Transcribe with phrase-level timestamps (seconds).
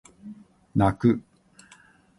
[0.73, 1.21] 泣く